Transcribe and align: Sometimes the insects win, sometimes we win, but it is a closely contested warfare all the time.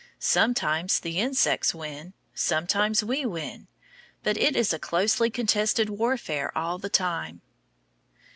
Sometimes 0.17 0.99
the 0.99 1.19
insects 1.19 1.75
win, 1.75 2.13
sometimes 2.33 3.03
we 3.03 3.23
win, 3.23 3.67
but 4.23 4.35
it 4.35 4.55
is 4.55 4.73
a 4.73 4.79
closely 4.79 5.29
contested 5.29 5.91
warfare 5.91 6.51
all 6.57 6.79
the 6.79 6.89
time. 6.89 7.41